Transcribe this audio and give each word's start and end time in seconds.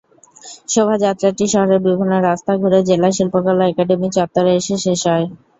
শোভাযাত্রাটি 0.69 1.45
শহরের 1.47 1.79
বিভিন্ন 1.85 2.13
রাস্তা 2.21 2.51
ঘুরে 2.57 2.79
জেলা 2.89 3.09
শিল্পকলা 3.11 3.65
একাডেমি 3.67 4.07
চত্বরে 4.15 4.51
এসে 4.59 4.75
শেষ 4.85 5.01
হয়। 5.07 5.25